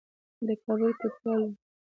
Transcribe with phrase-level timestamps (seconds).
[0.47, 1.51] د کابل کوټوال وو.